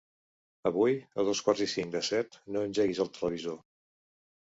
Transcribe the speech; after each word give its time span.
Avui 0.69 0.95
a 1.19 1.25
dos 1.27 1.41
quarts 1.49 1.63
i 1.65 1.67
cinc 1.73 1.91
de 1.97 2.01
set 2.07 2.39
no 2.55 2.63
engeguis 2.69 3.03
el 3.05 3.13
televisor. 3.19 3.61